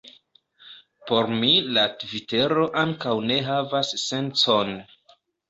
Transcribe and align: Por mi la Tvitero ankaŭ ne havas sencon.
Por 1.11 1.29
mi 1.43 1.49
la 1.75 1.83
Tvitero 2.05 2.65
ankaŭ 2.85 3.15
ne 3.27 3.39
havas 3.51 3.93
sencon. 4.07 4.75